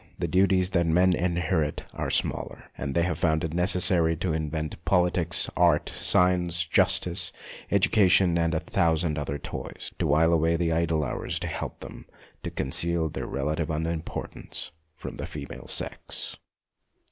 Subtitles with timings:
[0.17, 4.83] The duties that men inherit are smaller, and they have found it necessary to invent
[4.83, 7.31] politics, art, science, justice,
[7.69, 11.47] educa tion, and a thousand other toys to while away the idle hours and to
[11.49, 12.07] help them
[12.41, 16.35] to conceal their relative unimportance from the female sex.